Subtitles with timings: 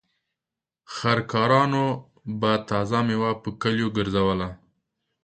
[0.93, 1.85] خر کارانو
[2.39, 4.49] به تازه مېوه په کليو ګرځوله.